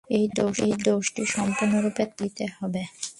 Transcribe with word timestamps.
এই 0.09 0.25
দোষটি 0.85 1.23
সম্পূর্ণরূপে 1.35 1.93
ত্যাগ 1.97 2.09
করিতে 2.17 2.43
হইবে। 2.55 2.81